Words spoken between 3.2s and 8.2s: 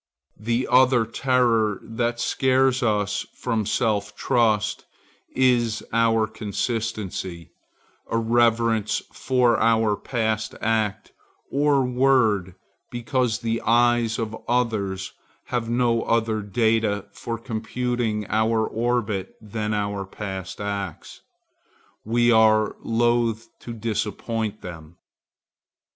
from self trust is our consistency; a